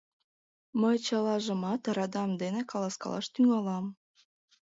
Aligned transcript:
Мый 0.81 0.95
чылажымат 1.05 1.81
радам 1.95 2.31
дене 2.41 2.61
каласкалаш 2.71 3.25
тӱҥалам. 3.33 3.85